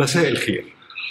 [0.00, 0.64] مساء الخير.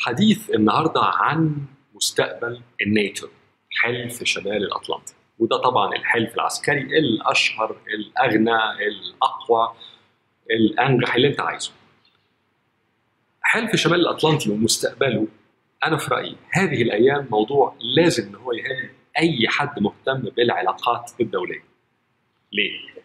[0.03, 1.57] حديث النهارده عن
[1.95, 3.27] مستقبل الناتو
[3.71, 5.13] حلف شمال الأطلنطي.
[5.39, 9.75] وده طبعا الحلف العسكري الأشهر الأغنى الأقوى
[10.51, 11.71] الأنجح اللي أنت عايزه.
[13.41, 15.27] حلف شمال الأطلنطي ومستقبله
[15.85, 21.63] أنا في رأيي هذه الأيام موضوع لازم إن هو يهم أي حد مهتم بالعلاقات الدولية.
[22.53, 23.03] ليه؟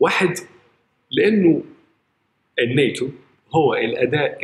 [0.00, 0.34] واحد
[1.10, 1.64] لأنه
[2.58, 3.08] الناتو
[3.54, 4.38] هو الاداه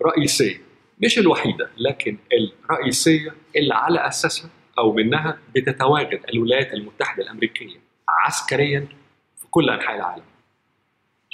[0.00, 0.60] الرئيسية
[1.04, 7.76] مش الوحيدة لكن الرئيسية اللي على أساسها أو منها بتتواجد الولايات المتحدة الأمريكية
[8.08, 8.88] عسكريا
[9.36, 10.24] في كل أنحاء العالم.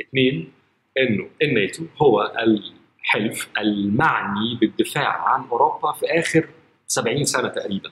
[0.00, 0.52] اثنين
[0.98, 6.48] إنه الناتو هو الحلف المعني بالدفاع عن أوروبا في آخر
[6.86, 7.90] 70 سنة تقريبا.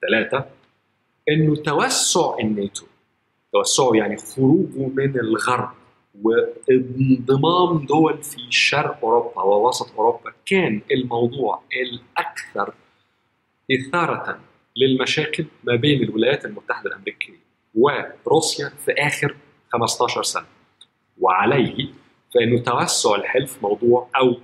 [0.00, 0.46] ثلاثة
[1.28, 2.86] إنه توسع الناتو
[3.52, 5.79] توسعه يعني خروجه من الغرب
[6.22, 12.74] وانضمام دول في شرق أوروبا ووسط أوروبا كان الموضوع الأكثر
[13.72, 14.40] إثارة
[14.76, 17.38] للمشاكل ما بين الولايات المتحدة الأمريكية
[17.74, 19.36] وروسيا في آخر
[19.72, 20.46] 15 سنة
[21.18, 21.88] وعليه
[22.34, 24.36] فإنه توسع الحلف موضوع أو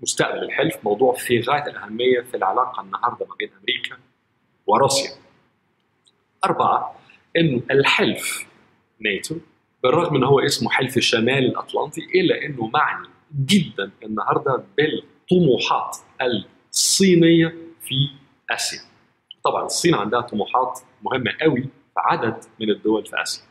[0.00, 3.96] مستقبل الحلف موضوع في غاية الأهمية في العلاقة النهارده ما بين أمريكا
[4.66, 5.10] وروسيا.
[6.44, 6.94] أربعة
[7.36, 8.46] إنه الحلف
[9.00, 9.36] ناتو
[9.82, 13.08] بالرغم ان هو اسمه حلف الشمال الأطلنطي إلا إنه معني
[13.46, 15.96] جدا النهارده بالطموحات
[16.70, 17.48] الصينية
[17.80, 18.08] في
[18.50, 18.80] آسيا.
[19.44, 23.44] طبعا الصين عندها طموحات مهمة قوي في عدد من الدول في آسيا.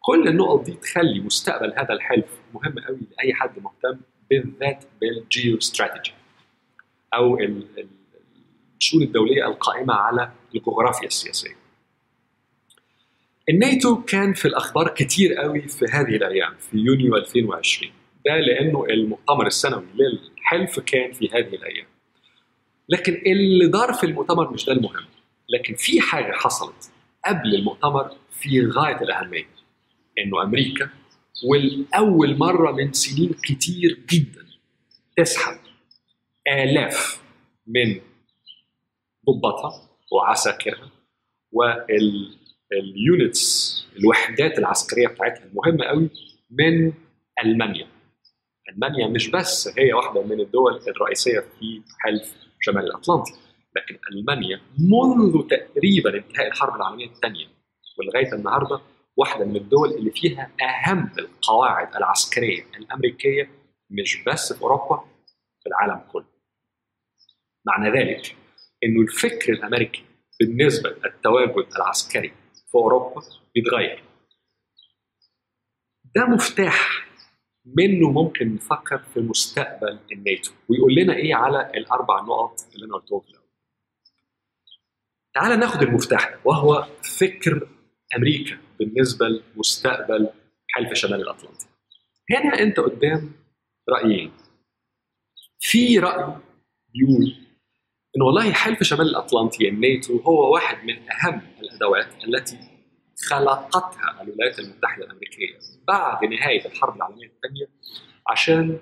[0.00, 6.14] كل النقط دي تخلي مستقبل هذا الحلف مهم قوي لأي حد مهتم بالذات بالجيو استراتيجي
[7.14, 7.38] أو
[8.80, 11.65] الشؤون الدولية القائمة على الجغرافيا السياسية.
[13.50, 17.92] الناتو كان في الأخبار كتير قوي في هذه الأيام في يونيو 2020
[18.26, 21.86] ده لأنه المؤتمر السنوي للحلف كان في هذه الأيام.
[22.88, 25.04] لكن اللي دار في المؤتمر مش ده المهم
[25.48, 26.90] لكن في حاجة حصلت
[27.26, 29.48] قبل المؤتمر في غاية الأهمية
[30.18, 30.90] إنه أمريكا
[31.48, 34.46] والأول مرة من سنين كتير جدا
[35.16, 35.58] تسحب
[36.48, 37.22] آلاف
[37.66, 38.00] من
[39.30, 40.90] ضباطها وعساكرها
[41.52, 42.36] وال
[42.72, 46.10] اليونتس الوحدات العسكرية بتاعتها المهمه قوي
[46.50, 46.92] من
[47.44, 47.88] ألمانيا
[48.68, 53.32] ألمانيا مش بس هي واحدة من الدول الرئيسية في حلف شمال الأطلنطي
[53.76, 57.46] لكن ألمانيا منذ تقريبا انتهاء الحرب العالمية الثانية
[57.98, 58.80] ولغاية النهارده
[59.16, 63.50] واحدة من الدول اللي فيها أهم القواعد العسكرية الأمريكية
[63.90, 65.04] مش بس في أوروبا
[65.62, 66.26] في العالم كله.
[67.66, 68.36] معنى ذلك
[68.84, 70.02] إنه الفكر الأمريكي
[70.40, 72.32] بالنسبة للتواجد العسكري
[72.76, 73.22] في أوروبا
[73.54, 74.04] بيتغير.
[76.14, 77.06] ده مفتاح
[77.64, 83.20] منه ممكن نفكر في مستقبل الناتو ويقول لنا إيه على الأربع نقط اللي أنا قلتهم
[83.20, 83.46] في الأول.
[85.34, 86.88] تعال ناخد المفتاح ده وهو
[87.18, 87.68] فكر
[88.16, 90.28] أمريكا بالنسبة لمستقبل
[90.68, 91.66] حلف شمال الأطلنطي.
[92.30, 93.32] هنا أنت قدام
[93.88, 94.32] رأيين.
[95.60, 96.36] في رأي
[96.94, 97.45] بيقول
[98.16, 102.58] ان والله حلف شمال الأطلنطي الناتو هو واحد من أهم الأدوات التي
[103.28, 107.66] خلقتها الولايات المتحدة الأمريكية بعد نهاية الحرب العالمية الثانية
[108.28, 108.78] عشان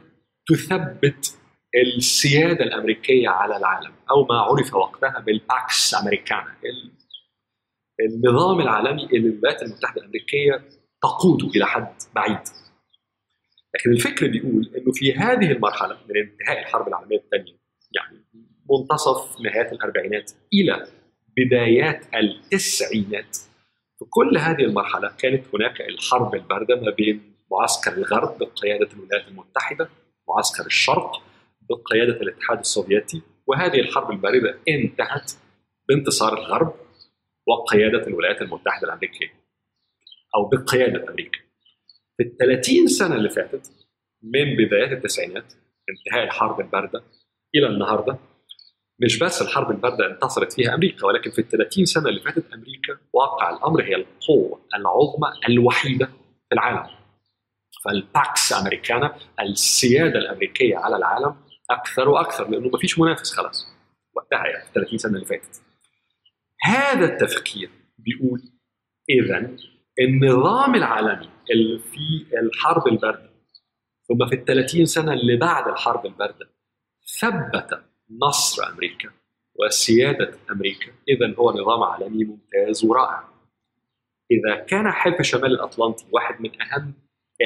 [0.46, 1.38] تثبت
[1.96, 6.56] السيادة الأمريكية على العالم أو ما عرف وقتها بالباكس أمريكانا
[8.00, 10.64] النظام العالمي اللي الولايات المتحدة الأمريكية
[11.02, 12.38] تقوده إلى حد بعيد.
[13.74, 17.58] لكن الفكر بيقول إنه في هذه المرحلة من انتهاء الحرب العالمية الثانية
[17.92, 18.23] يعني
[18.70, 20.86] منتصف نهايات الأربعينات إلى
[21.36, 23.36] بدايات التسعينات.
[23.98, 29.88] في كل هذه المرحلة كانت هناك الحرب الباردة ما بين معسكر الغرب بقياده الولايات المتحدة
[30.28, 31.22] معسكر الشرق
[31.60, 35.32] بقياده الاتحاد السوفيتي وهذه الحرب الباردة انتهت
[35.88, 36.74] بانتصار الغرب
[37.46, 39.32] وقيادة الولايات المتحدة الأمريكية
[40.36, 41.38] أو بقيادة أمريكا.
[42.16, 43.72] في ال 30 سنة اللي فاتت
[44.22, 45.52] من بدايات التسعينات
[45.88, 47.02] انتهاء الحرب الباردة
[47.54, 48.18] إلى النهاردة
[49.00, 52.98] مش بس الحرب الباردة انتصرت فيها أمريكا ولكن في ال 30 سنة اللي فاتت أمريكا
[53.12, 56.06] واقع الأمر هي القوة العظمى الوحيدة
[56.48, 56.90] في العالم.
[57.84, 61.36] فالباكس أمريكانا السيادة الأمريكية على العالم
[61.70, 63.66] أكثر وأكثر لأنه ما فيش منافس خلاص.
[64.14, 65.62] وقتها يعني في 30 سنة اللي فاتت.
[66.62, 68.42] هذا التفكير بيقول
[69.10, 69.56] اذا
[70.00, 73.30] النظام العالمي اللي في الحرب الباردة
[74.08, 76.50] ثم في ال 30 سنة اللي بعد الحرب الباردة
[77.20, 77.80] ثبت
[78.10, 79.10] نصر أمريكا
[79.54, 80.92] وسيادة أمريكا.
[81.08, 83.24] اذا هو نظام عالمي ممتاز ورائع.
[84.30, 86.94] إذا كان حلف شمال الأطلنطي واحد من أهم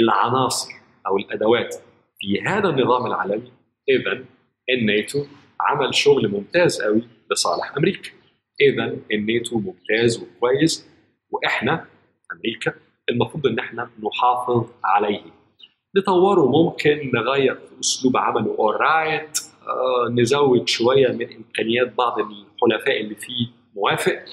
[0.00, 0.70] العناصر
[1.06, 1.74] أو الأدوات
[2.18, 3.52] في هذا النظام العالمي
[3.88, 4.24] اذا
[4.70, 5.24] الناتو
[5.60, 8.10] عمل شغل ممتاز قوي لصالح أمريكا.
[8.60, 10.88] اذا الناتو ممتاز وكويس
[11.30, 11.86] وإحنا
[12.32, 12.74] أمريكا
[13.10, 15.22] المفروض إن إحنا نحافظ عليه.
[15.96, 18.56] نطوره ممكن نغير في أسلوب عمله.
[18.58, 19.47] اورايت آه
[20.10, 24.24] نزود شوية من إمكانيات بعض الحلفاء اللي فيه موافق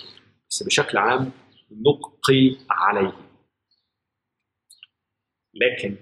[0.50, 1.32] بس بشكل عام
[1.72, 3.14] نبقي عليه.
[5.54, 5.96] لكن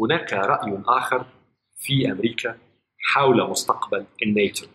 [0.00, 1.26] هناك رأي آخر
[1.76, 2.58] في أمريكا
[2.98, 4.66] حول مستقبل الناتو.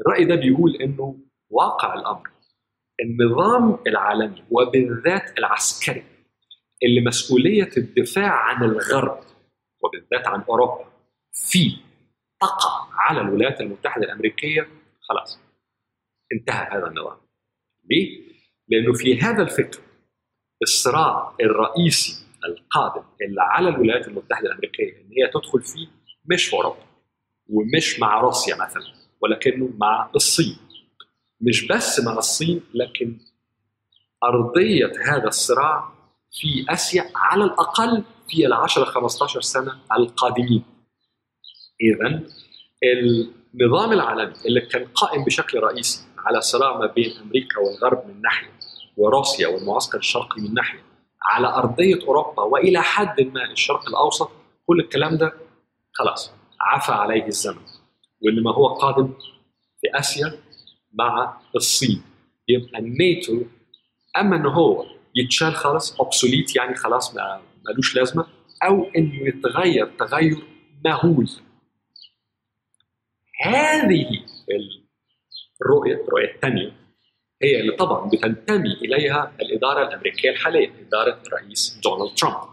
[0.00, 1.18] الرأي ده بيقول إنه
[1.50, 2.30] واقع الأمر
[3.00, 6.04] النظام العالمي وبالذات العسكري
[6.82, 9.20] اللي مسؤولية الدفاع عن الغرب
[9.82, 10.84] وبالذات عن أوروبا
[11.32, 11.76] في
[12.40, 12.86] تقع.
[13.06, 14.68] على الولايات المتحدة الأمريكية
[15.00, 15.40] خلاص
[16.32, 17.16] انتهى هذا النظام.
[17.90, 18.20] ليه؟
[18.68, 19.80] لأنه في هذا الفكر
[20.62, 25.88] الصراع الرئيسي القادم اللي على الولايات المتحدة الأمريكية إن هي تدخل فيه
[26.24, 26.86] مش في أوروبا
[27.48, 30.56] ومش مع روسيا مثلا ولكنه مع الصين.
[31.40, 33.18] مش بس مع الصين لكن
[34.24, 35.92] أرضية هذا الصراع
[36.32, 40.64] في آسيا على الأقل في ال 10 15 سنة القادمين.
[41.80, 42.22] اذا
[42.84, 48.50] النظام العالمي اللي كان قائم بشكل رئيسي على صراع ما بين أمريكا والغرب من ناحية
[48.96, 50.82] وروسيا والمعسكر الشرقي من ناحية
[51.22, 54.30] على أرضية أوروبا وإلى حد ما الشرق الأوسط
[54.66, 55.32] كل الكلام ده
[55.92, 57.60] خلاص عفى عليه الزمن.
[58.22, 59.06] وإنما هو قادم
[59.80, 60.32] في آسيا
[60.94, 62.02] مع الصين.
[62.48, 63.42] يبقى الناتو
[64.16, 68.26] أما ان هو يتشال خالص اوبسوليت يعني خلاص ما ملوش لازمة
[68.64, 70.38] أو إنه يتغير تغير
[70.84, 71.30] مهول.
[73.40, 74.24] هذه
[75.62, 76.72] الرؤية الرؤية الثانية
[77.42, 82.48] هي اللي طبعا بتنتمي إليها الإدارة الأمريكية الحالية إدارة الرئيس دونالد ترامب.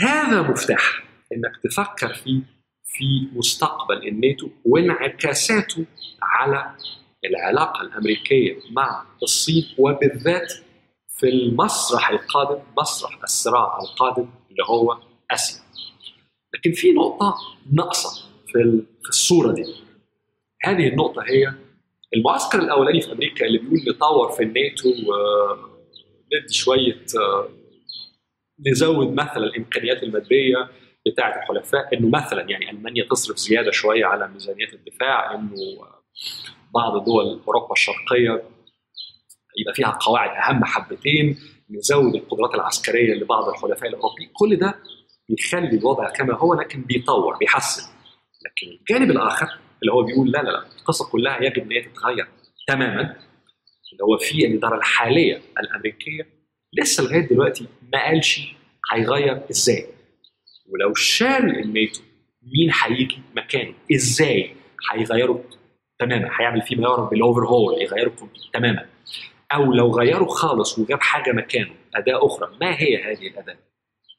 [0.00, 2.40] هذا مفتاح إنك تفكر فيه
[2.84, 5.84] في مستقبل الناتو وانعكاساته
[6.22, 6.76] على
[7.24, 10.52] العلاقة الأمريكية مع الصين وبالذات
[11.08, 14.98] في المسرح القادم مسرح الصراع القادم اللي هو
[15.30, 15.62] آسيا.
[16.54, 17.34] لكن في نقطة
[17.72, 18.31] ناقصة.
[19.02, 19.64] في الصورة دي.
[20.64, 21.52] هذه النقطة هي
[22.16, 27.04] المعسكر الأولاني في أمريكا اللي بيقول نطور في الناتو وندي شوية
[28.66, 30.68] نزود مثلا الإمكانيات المادية
[31.06, 35.54] بتاعة الحلفاء إنه مثلا يعني ألمانيا تصرف زيادة شوية على ميزانيات الدفاع إنه
[36.74, 38.42] بعض دول أوروبا الشرقية
[39.60, 41.38] يبقى فيها قواعد أهم حبتين
[41.70, 44.30] نزود القدرات العسكرية لبعض الحلفاء الأوروبيين.
[44.32, 44.74] كل ده
[45.28, 47.92] بيخلي الوضع كما هو لكن بيطور بيحسن.
[48.46, 49.46] لكن الجانب الآخر
[49.82, 52.28] اللي هو بيقول لا لا لا القصة كلها يجب إن هي تتغير
[52.66, 53.16] تماما
[53.92, 56.26] اللي هو في الإدارة الحالية الأمريكية
[56.72, 58.54] لسه لغاية دلوقتي ما قالش
[58.92, 59.86] هيغير إزاي.
[60.68, 62.00] ولو شال الناتو
[62.42, 64.54] مين هيجي مكانه؟ إزاي
[64.92, 65.44] هيغيره
[65.98, 68.12] تماما؟ هيعمل فيه ما يعرف بالاوفر هول يغيره
[68.54, 68.86] تماما.
[69.52, 73.56] أو لو غيره خالص وجاب حاجة مكانه أداة أخرى ما هي هذه الأداة؟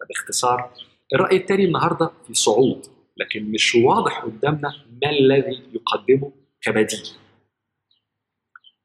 [0.09, 0.71] باختصار
[1.13, 2.85] الرأي الثاني النهارده في صعود.
[3.17, 7.09] لكن مش واضح قدامنا ما الذي يقدمه كبديل.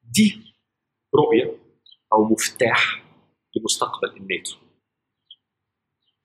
[0.03, 0.55] دي
[1.15, 1.59] رؤية
[2.13, 3.05] أو مفتاح
[3.57, 4.57] لمستقبل الناتو.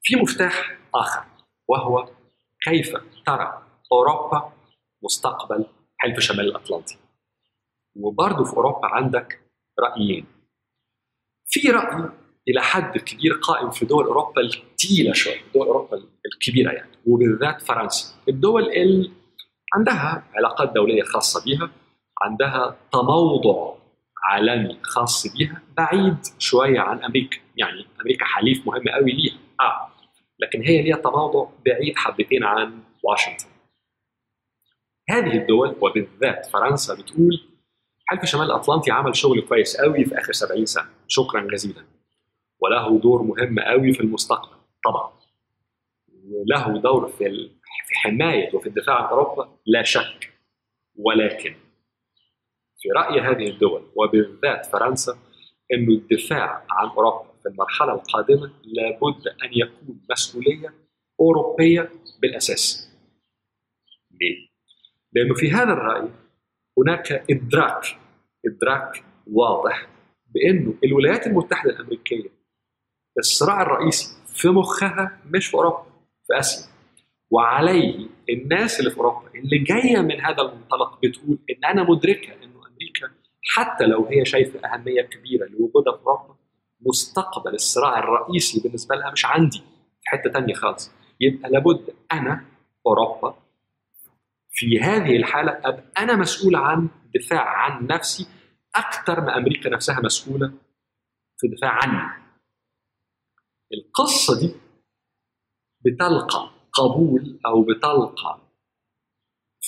[0.02, 1.26] في مفتاح آخر
[1.68, 2.10] وهو
[2.64, 2.94] كيف
[3.26, 4.54] ترى أوروبا
[5.04, 5.66] مستقبل
[5.98, 6.98] حلف شمال الأطلنطي؟
[7.95, 9.42] وبرضه في أوروبا عندك
[9.80, 10.26] رأيين.
[11.45, 16.92] في رأي إلى حد كبير قائم في دول أوروبا الثقيله شوية دول أوروبا الكبيرة يعني
[17.07, 18.16] وبالذات فرنسا.
[18.30, 19.12] الدول اللي
[19.76, 21.69] عندها علاقات دولية خاصة بها
[22.21, 23.73] عندها تموضع
[24.30, 27.38] عالمي خاص بيها بعيد شوية عن أمريكا.
[27.57, 29.38] يعني أمريكا حليف مهم قوي ليها.
[29.62, 29.90] آه
[30.40, 33.45] لكن هي ليها تموضع بعيد حبتين عن واشنطن.
[35.09, 37.50] هذه الدول وبالذات فرنسا بتقول
[38.06, 40.85] حلف شمال الأطلنطي عمل شغل كويس قوي في آخر 70 سنة.
[41.07, 41.93] شكرا جزيلا.
[42.64, 45.12] وله دور مهم قوي في المستقبل طبعا
[46.26, 47.50] وله دور في
[47.88, 50.34] في حماية وفي الدفاع عن أوروبا لا شك
[50.96, 51.56] ولكن
[52.80, 55.18] في رأي هذه الدول وبالذات فرنسا
[55.74, 60.74] إنه الدفاع عن أوروبا في المرحلة القادمة لابد أن يكون مسؤولية
[61.20, 61.90] أوروبية
[62.22, 62.92] بالأساس.
[64.12, 64.48] ليه؟
[65.14, 66.10] لأنه في هذا الرأي
[66.78, 67.86] هناك إدراك
[68.46, 69.88] إدراك واضح
[70.34, 72.43] بإنه الولايات المتحدة الأمريكية
[73.20, 75.84] الصراع الرئيسي في مخها مش في أوروبا
[76.28, 76.74] في آسيا
[77.32, 82.60] وعليه الناس اللي في أوروبا اللي جاية من هذا المنطلق بتقول إن أنا مدركة إنه
[82.68, 83.10] أمريكا
[83.56, 86.36] حتى لو هي شايفة أهمية كبيرة لوجودها في أوروبا
[86.82, 89.58] مستقبل الصراع الرئيسي بالنسبة لها مش عندي
[90.02, 90.92] في حتة تانية خالص
[91.22, 92.46] يبقى لابد أنا
[92.88, 93.36] أوروبا
[94.52, 98.28] في هذه الحالة أبقى أنا مسؤول عن دفاع عن نفسي
[98.76, 100.48] أكثر ما أمريكا نفسها مسؤولة
[101.38, 102.22] في الدفاع عني.
[103.73, 104.53] القصة دي
[105.85, 108.42] بتلقى قبول أو بتلقى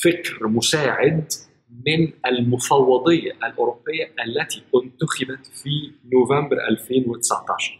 [0.03, 1.27] فكر مساعد
[1.69, 7.79] من المفوضية الأوروبية التي انتخبت في نوفمبر 2019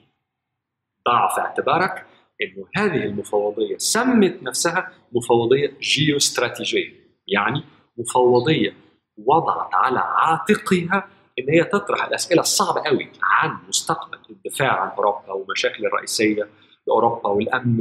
[1.08, 2.05] ضع في اعتبارك
[2.41, 6.94] إنه هذه المفوضية سمت نفسها مفوضية جيوستراتيجيه
[7.27, 7.63] يعني
[7.98, 8.74] مفوضية
[9.17, 15.86] وضعت على عاتقها إن هي تطرح الأسئلة الصعبة قوي عن مستقبل الدفاع عن أوروبا والمشاكل
[15.86, 16.50] الرئيسية
[16.88, 17.80] لأوروبا والأمن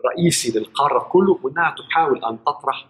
[0.00, 2.88] الرئيسي للقارة كله وإنها تحاول أن تطرح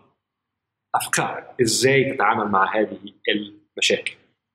[0.94, 4.14] أفكار إزاي تتعامل مع هذه المشاكل.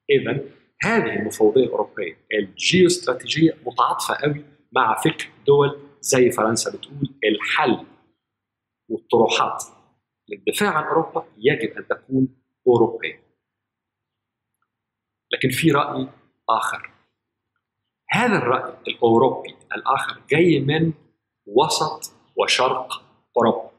[0.10, 0.40] اذا
[0.84, 7.86] هذه المفوضيه الأوروبية الجيوستراتيجية متعاطفة قوي مع فكر دول زي فرنسا بتقول الحل
[8.90, 9.64] والطروحات
[10.30, 12.28] للدفاع عن أوروبا يجب أن تكون
[12.68, 13.31] أوروبية.
[15.34, 16.08] لكن في رأي
[16.50, 16.92] آخر.
[18.10, 20.94] هذا الرأي الأوروبي الآخر جاي من
[21.46, 23.04] وسط وشرق
[23.38, 23.72] أوروبا.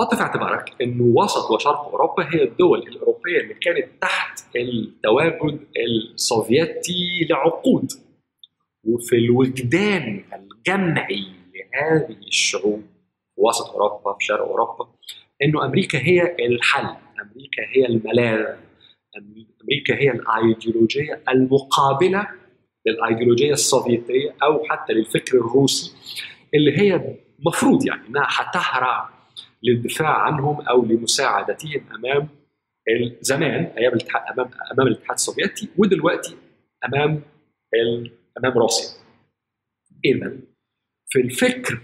[0.00, 7.26] حط في اعتبارك انه وسط وشرق أوروبا هي الدول الأوروبية اللي كانت تحت التواجد السوفيتي
[7.30, 7.92] لعقود
[8.84, 12.82] وفي الوجدان الجمعي لهذه الشعوب
[13.36, 14.88] وسط أوروبا في شرق أوروبا
[15.42, 18.56] إنه أمريكا هي الحل، أمريكا هي الملاذ،
[19.16, 22.28] أمريكا هي الآيديولوجية المقابلة
[22.86, 25.92] للآيديولوجية السوفيتية أو حتى للفكر الروسي
[26.54, 29.10] اللي هي مفروض يعني إنها هتهرع
[29.62, 32.28] للدفاع عنهم أو لمساعدتهم أمام
[33.20, 36.36] زمان أيام الاتحاد أمام أمام الاتحاد السوفيتي ودلوقتي
[36.84, 37.22] أمام
[38.38, 38.98] أمام روسيا.
[40.04, 40.36] اذا
[41.08, 41.80] في الفكر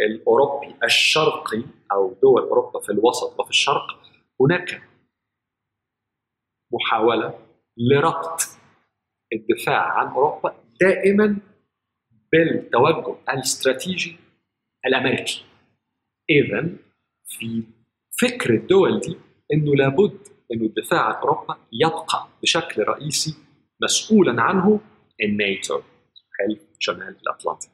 [0.00, 3.86] الأوروبي الشرقي أو دول أوروبا في الوسط وفي الشرق
[4.40, 4.82] هناك
[6.72, 7.38] محاولة
[7.76, 8.42] لربط
[9.32, 11.36] الدفاع عن أوروبا دائما
[12.32, 14.16] بالتوجه الاستراتيجي
[14.86, 15.44] الأمريكي.
[16.30, 16.68] اذا
[17.26, 17.62] في
[18.20, 19.16] فكر الدول دي
[19.52, 20.18] إنه لابد
[20.52, 23.34] إنه الدفاع عن أوروبا يبقى بشكل رئيسي
[23.82, 24.80] مسؤولا عنه
[25.22, 25.80] الناتو
[26.38, 27.68] حلف شمال الأطلنطي.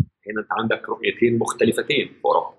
[0.00, 2.54] هنا أنت عندك رؤيتين مختلفتين في أوروبا.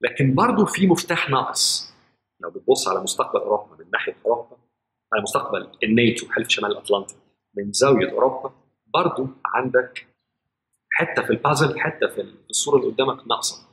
[0.00, 1.93] لكن برضه في مفتاح ناقص
[2.40, 4.56] لو بتبص على مستقبل أوروبا من ناحية أوروبا
[5.12, 7.14] على مستقبل الناتو حلف شمال الأطلنطي
[7.56, 8.52] من زاوية أوروبا
[8.94, 10.06] برضه عندك
[10.92, 13.68] حتة في البازل حتة في الصورة اللي قدامك ناقصة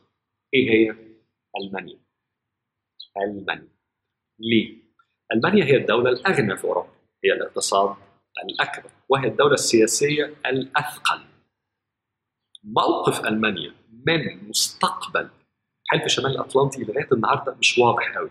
[0.53, 0.95] إيه هي؟
[1.61, 1.99] ألمانيا.
[3.17, 3.71] ألمانيا.
[4.39, 4.81] ليه؟
[5.33, 6.89] ألمانيا هي الدولة الأغنى في أوروبا،
[7.23, 7.95] هي الاقتصاد
[8.43, 11.21] الأكبر، وهي الدولة السياسية الأثقل.
[12.63, 13.73] موقف ألمانيا
[14.07, 15.29] من مستقبل
[15.87, 18.29] حلف شمال الأطلنطي لغاية النهاردة مش واضح قوي.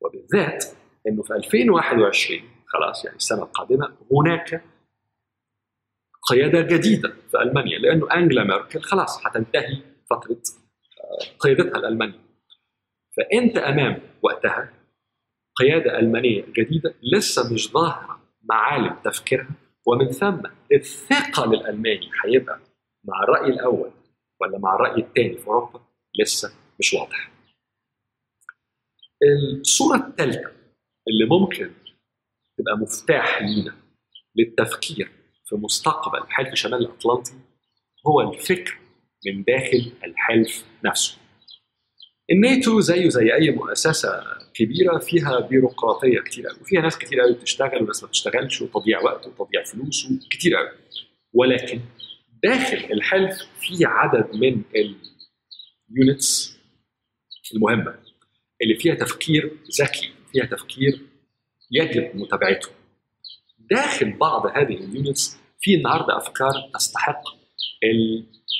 [0.00, 0.64] وبالذات
[1.08, 4.64] إنه في 2021 خلاص يعني السنة القادمة هناك
[6.30, 10.36] قيادة جديدة في ألمانيا لأنه أنجلا ميركل خلاص هتنتهي فترة
[11.38, 12.18] قيادتها الألمانية.
[13.16, 14.72] فأنت أمام وقتها
[15.56, 19.50] قيادة ألمانية جديدة لسه مش ظاهرة معالم تفكيرها
[19.86, 20.40] ومن ثم
[20.72, 22.60] الثقل الألماني هيبقى
[23.04, 23.90] مع الرأي الأول
[24.40, 25.80] ولا مع الرأي الثاني في أوروبا
[26.20, 27.30] لسه مش واضح
[29.60, 30.52] الصورة الثالثة
[31.08, 31.70] اللي ممكن
[32.58, 33.74] تبقى مفتاح لينا
[34.36, 35.10] للتفكير
[35.48, 37.32] في مستقبل حلف شمال الأطلنطي
[38.06, 38.78] هو الفكر
[39.26, 41.16] من داخل الحلف نفسه.
[42.30, 44.22] الناتو زيه زي أي مؤسسة
[44.54, 49.26] كبيرة فيها بيروقراطية كتير قوي وفيها ناس كتير قوي بتشتغل وناس ما بتشتغلش وتضييع وقت
[49.26, 50.68] وتضييع فلوس كتير قوي
[51.32, 51.80] ولكن
[52.42, 54.62] داخل الحلف في عدد من
[55.90, 56.58] ال units
[57.54, 57.98] المهمة
[58.62, 61.00] اللي فيها تفكير ذكي فيها تفكير
[61.70, 62.68] يجب متابعته
[63.70, 67.22] داخل بعض هذه ال units في النهارده أفكار تستحق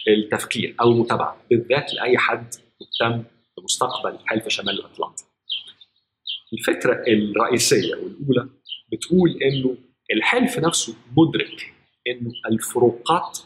[0.08, 3.24] التفكير أو المتابعة بالذات لأي حد مهتم
[3.58, 5.24] بمستقبل حلف شمال الأطلنطي.
[6.52, 8.48] الفكرة الرئيسية والأولى
[8.92, 9.76] بتقول إنه
[10.12, 11.72] الحلف نفسه مدرك
[12.06, 13.38] إنه الفروقات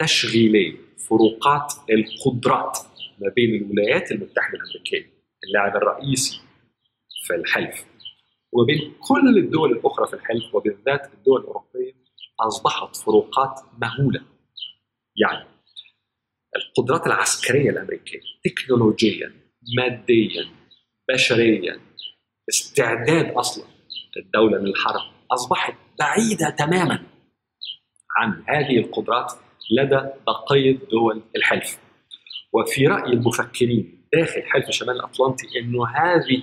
[0.00, 0.76] التشغيلية
[1.08, 2.78] فروقات القدرات
[3.18, 5.10] ما بين الولايات المتحدة الأمريكية
[5.44, 6.40] اللاعب الرئيسي
[7.26, 7.84] في الحلف
[8.52, 11.92] وما بين كل الدول الأخرى في الحلف وبالذات الدول الأوروبية
[12.40, 14.20] أصبحت فروقات مهولة.
[15.16, 15.48] يعني
[16.56, 19.32] القدرات العسكرية الأمريكية تكنولوجيا
[19.76, 20.48] ماديا
[21.08, 21.80] بشريا
[22.48, 23.64] استعداد أصلا
[24.16, 27.02] الدولة للحرب أصبحت بعيدة تماما
[28.16, 29.32] عن هذه القدرات
[29.70, 31.78] لدى بقية دول الحلف.
[32.54, 36.42] وفي رأي المفكرين داخل حلف شمال الأطلنطي انه هذه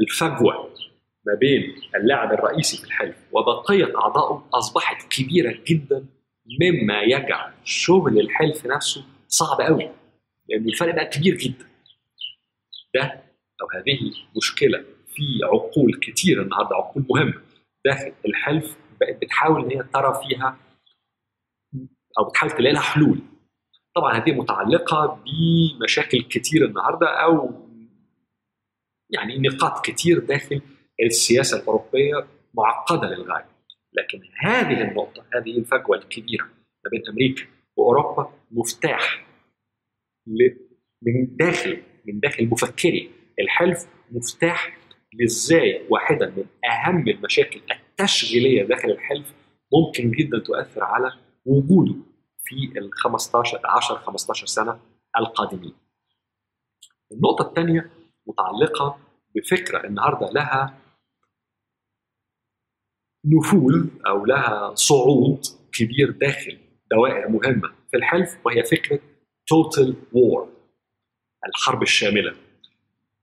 [0.00, 0.74] الفجوة
[1.26, 6.06] ما بين اللاعب الرئيسي في الحلف وبقية أعضائه أصبحت كبيرة جدا
[6.60, 9.90] مما يجعل شغل الحلف نفسه صعب قوي
[10.48, 11.66] لأن الفرق بقى كبير جدا.
[12.94, 13.02] ده
[13.62, 13.98] أو هذه
[14.36, 14.84] مشكلة
[15.14, 17.42] في عقول كتير النهارده عقول مهمة
[17.84, 20.58] داخل الحلف بقت بتحاول إن هي ترى فيها
[22.18, 23.18] أو بتحاول تلاقي لها حلول.
[23.96, 27.50] طبعا هذه متعلقة بمشاكل كتير النهارده أو
[29.10, 30.60] يعني نقاط كتير داخل
[31.02, 33.50] السياسة الأوروبية معقدة للغاية.
[33.92, 36.44] لكن هذه النقطة هذه الفجوة الكبيرة
[36.84, 37.42] ما بين أمريكا
[37.76, 39.26] وأوروبا مفتاح
[41.02, 44.78] من داخل من داخل مفكري الحلف مفتاح
[45.14, 49.34] لإزاي واحدة من أهم المشاكل التشغيلية داخل الحلف
[49.72, 51.12] ممكن جدا تؤثر على
[51.44, 51.94] وجوده.
[52.50, 54.80] في ال 15 10 15 سنة
[55.18, 55.74] القادمين.
[57.12, 57.90] النقطة الثانية
[58.26, 58.98] متعلقة
[59.34, 60.78] بفكرة النهارده لها
[63.24, 65.40] نفوذ أو لها صعود
[65.72, 66.58] كبير داخل
[66.90, 69.00] دوائر مهمة في الحلف وهي فكرة
[69.46, 70.48] total war
[71.46, 72.36] الحرب الشاملة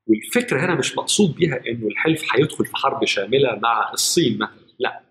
[0.07, 5.03] والفكرة هنا مش مقصود بيها إنه الحلف هيدخل في حرب شاملة مع الصين مثلا لا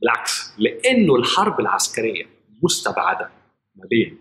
[0.00, 2.26] بالعكس لأنه الحرب العسكرية
[2.62, 3.37] مستبعدة
[3.78, 4.18] ما بين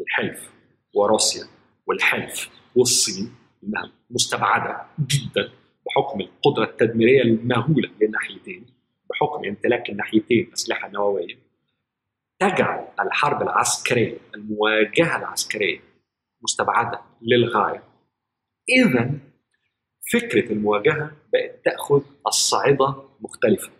[0.00, 0.50] الحلف
[0.94, 1.44] وروسيا
[1.86, 5.52] والحلف والصين إنها مستبعدة جدا
[5.86, 8.66] بحكم القدرة التدميرية المهولة للناحيتين
[9.10, 11.38] بحكم امتلاك الناحيتين أسلحة نووية.
[12.38, 15.80] تجعل الحرب العسكرية المواجهة العسكرية
[16.42, 17.82] مستبعدة للغاية.
[18.68, 19.10] اذا
[20.12, 23.70] فكرة المواجهة بقت تأخذ الصعده مختلفة.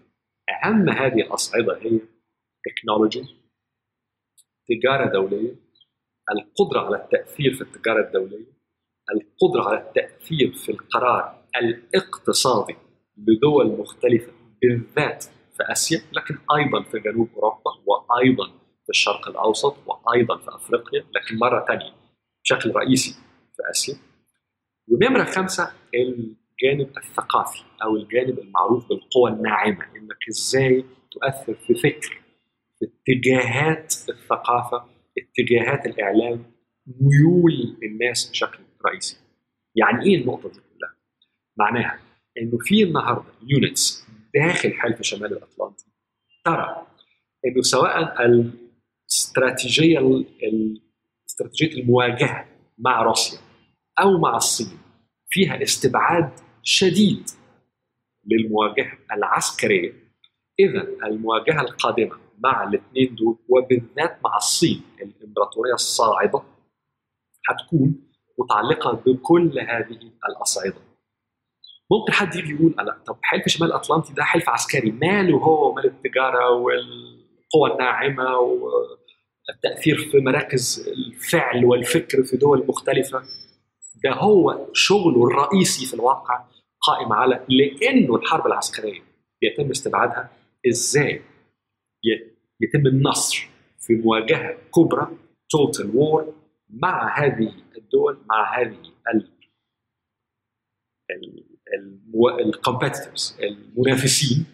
[0.65, 2.01] أهم هذه الأصعدة هي
[2.65, 3.42] تكنولوجي
[4.69, 5.55] تجاره دوليه
[6.31, 8.53] القدرة على التأثير في التجارة الدولية
[9.15, 12.77] القدرة على التأثير في القرار الاقتصادي
[13.17, 18.47] لدول مختلفة بالذات في آسيا لكن أيضا في جنوب أوروبا وأيضا
[18.85, 21.93] في الشرق الأوسط وأيضا في أفريقيا لكن مرة ثانية
[22.45, 23.13] بشكل رئيسي
[23.57, 23.95] في آسيا.
[24.89, 32.22] ونمرة خمسة الجانب الثقافي أو الجانب المعروف بالقوى الناعمة إنك إزاي تؤثر في فكر
[32.83, 34.85] اتجاهات الثقافة
[35.19, 36.45] اتجاهات الإعلام
[36.87, 39.17] ميول الناس بشكل رئيسي.
[39.77, 40.95] يعني إيه النقطة دي كلها؟
[41.57, 42.01] معناها
[42.39, 45.85] إنه في النهارده يونتس داخل حلف شمال الأطلنطي
[46.45, 46.87] ترى
[47.47, 50.25] إنه سواء الاستراتيجية
[51.29, 52.47] استراتيجية المواجهة
[52.79, 53.39] مع روسيا
[54.01, 54.79] أو مع الصين
[55.31, 56.31] فيها استبعاد
[56.63, 57.23] شديد
[58.27, 59.93] للمواجهة العسكرية
[60.61, 66.43] اذا المواجهة القادمة مع الاثنين دول وبالذات مع الصين الإمبراطورية الصاعدة
[67.49, 67.95] هتكون
[68.39, 70.77] متعلقة بكل هذه الأصعدة.
[71.91, 75.85] ممكن حد يجي يقول لا طب حلف شمال الأطلنطي ده حلف عسكري ماله هو؟ ومال
[75.87, 83.23] التجارة والقوى الناعمة والتأثير في مراكز الفعل والفكر في دول مختلفة؟
[84.05, 86.45] ده هو شغله الرئيسي في الواقع
[86.81, 89.01] قائم على لأنه الحرب العسكرية
[89.43, 90.31] يتم استبعادها
[90.69, 91.23] إزاي؟
[92.63, 93.49] يتم النصر
[93.79, 95.19] في مواجهة كبرى
[95.51, 96.35] total war
[96.71, 98.77] مع هذه الدول مع هذه
[102.41, 104.47] ال competitors المنافسين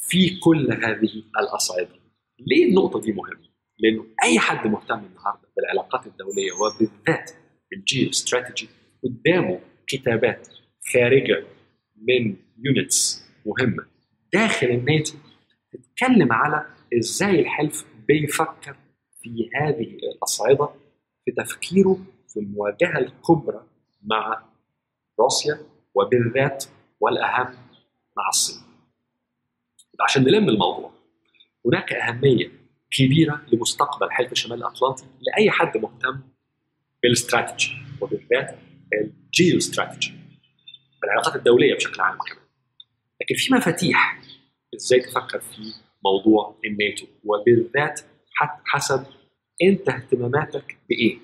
[0.00, 1.88] في كل هذه الأصعدة.
[2.38, 3.46] ليه النقطة دي مهمة؟
[3.78, 7.30] لأنه أي حد مهتم النهارده بالعلاقات الدولية وبالذات
[7.70, 8.68] بالجيو استراتيجي
[9.04, 10.48] قدامه كتابات
[10.92, 11.44] خارجة
[11.96, 13.86] من units مهمة
[14.32, 15.14] داخل الناتو
[15.72, 16.66] تتكلم على
[16.98, 18.76] إزاي الحلف بيفكر
[19.22, 20.68] في هذه الأصعدة
[21.24, 23.66] في تفكيره في المواجهة الكبرى
[24.02, 24.42] مع
[25.20, 25.58] روسيا
[25.94, 26.64] وبالذات
[27.00, 27.54] والأهم
[28.16, 28.62] مع الصين.
[30.08, 30.92] عشان نلم الموضوع
[31.66, 32.52] هناك أهمية
[32.90, 36.20] كبيرة لمستقبل حلف شمال الأطلنطي لأي حد مهتم
[37.02, 38.58] بالاستراتيجي وبالذات
[38.92, 40.12] الجيو استراتيجي
[41.02, 42.44] بالعلاقات الدولية بشكل عام كمان.
[43.20, 44.20] لكن في مفاتيح
[44.74, 45.72] إزاي تفكر في
[46.06, 48.00] موضوع الناتو وبالذات
[48.64, 49.06] حسب
[49.62, 51.18] أنت اهتماماتك بإيه.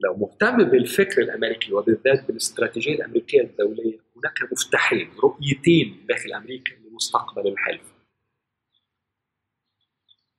[0.00, 7.94] لو مهتم بالفكر الأمريكي وبالذات بالاستراتيجية الأمريكية الدولية هناك مفتاحين رؤيتين داخل أمريكا لمستقبل الحلف.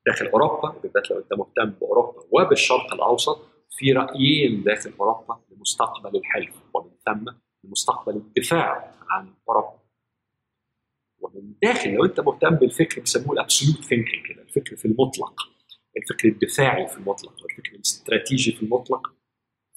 [0.06, 3.40] داخل أوروبا بالذات لو أنت مهتم بأوروبا وبالشرق الأوسط
[3.78, 7.26] في رأيين داخل أوروبا لمستقبل الحلف ومن ثم
[7.64, 9.80] لمستقبل الدفاع عن أوروبا.
[11.20, 15.50] ومن داخل لو أنت مهتم بالفكر بيسموه ال absolute thinking كده الفكر في المطلق
[15.98, 19.14] الفكر الدفاعي في المطلق والفكر الاستراتيجي في المطلق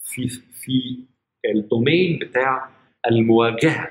[0.02, 1.04] في في
[1.54, 2.70] ال domain بتاع
[3.10, 3.90] المواجهة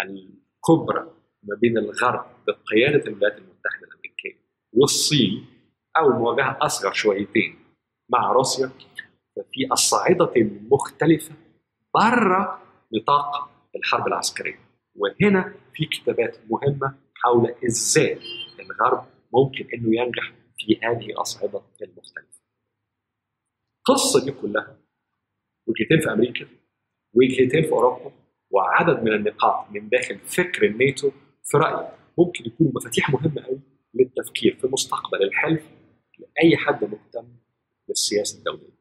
[0.00, 1.12] الكبرى
[1.42, 4.38] ما بين الغرب بقيادة الولايات المتحدة الأمريكية
[4.72, 5.46] والصين
[5.96, 7.58] أو المواجهه أصغر شويتين
[8.10, 8.70] مع روسيا
[9.36, 11.34] ففي الصاعدة المختلفة
[11.94, 12.62] بره
[12.94, 14.58] نطاق الحرب العسكرية.
[14.94, 18.18] وهنا في كتابات مهمة حول إزاي
[18.60, 22.42] الغرب ممكن إنه ينجح في هذه الأصعدة المختلفة.
[23.78, 24.78] القصة دي كلها
[25.66, 26.46] وجهتين في أمريكا
[27.14, 28.12] وجهتين في أوروبا
[28.50, 31.10] وعدد من النقاط من داخل فكر الناتو
[31.44, 31.88] في رأيي
[32.18, 33.60] ممكن يكونوا مفاتيح مهمة قوي
[33.94, 35.62] للتفكير في مستقبل الحلف
[36.18, 37.36] لأي حد مهتم
[37.88, 38.77] بالسياسة الدولية.